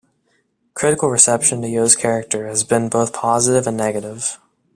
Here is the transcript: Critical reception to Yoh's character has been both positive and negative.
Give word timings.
Critical 0.73 1.09
reception 1.11 1.61
to 1.61 1.67
Yoh's 1.69 1.95
character 1.95 2.47
has 2.47 2.63
been 2.63 2.89
both 2.89 3.13
positive 3.13 3.67
and 3.67 3.77
negative. 3.77 4.39